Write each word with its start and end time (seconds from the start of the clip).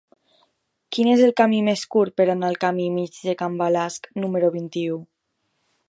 Quin 0.95 1.09
és 1.15 1.21
el 1.25 1.33
camí 1.41 1.59
més 1.67 1.83
curt 1.95 2.15
per 2.21 2.27
anar 2.35 2.49
al 2.49 2.57
camí 2.65 2.89
Mig 2.97 3.21
de 3.29 3.37
Can 3.43 3.61
Balasc 3.61 4.11
número 4.25 4.53
vint-i-u? 4.61 4.99